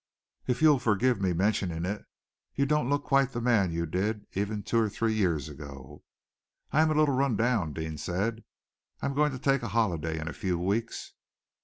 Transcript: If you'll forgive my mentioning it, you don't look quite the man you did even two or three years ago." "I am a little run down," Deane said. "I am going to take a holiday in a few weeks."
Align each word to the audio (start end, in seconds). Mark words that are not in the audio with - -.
If 0.47 0.63
you'll 0.63 0.79
forgive 0.79 1.21
my 1.21 1.31
mentioning 1.31 1.85
it, 1.85 2.03
you 2.55 2.65
don't 2.65 2.89
look 2.89 3.03
quite 3.03 3.33
the 3.33 3.39
man 3.39 3.71
you 3.71 3.85
did 3.85 4.25
even 4.33 4.63
two 4.63 4.79
or 4.79 4.89
three 4.89 5.13
years 5.13 5.47
ago." 5.47 6.01
"I 6.71 6.81
am 6.81 6.89
a 6.89 6.95
little 6.95 7.13
run 7.13 7.35
down," 7.35 7.73
Deane 7.73 7.99
said. 7.99 8.43
"I 9.03 9.05
am 9.05 9.13
going 9.13 9.31
to 9.31 9.37
take 9.37 9.61
a 9.61 9.67
holiday 9.77 10.17
in 10.19 10.27
a 10.27 10.33
few 10.33 10.57
weeks." 10.57 11.13